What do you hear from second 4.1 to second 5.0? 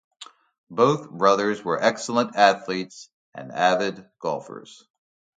golfers.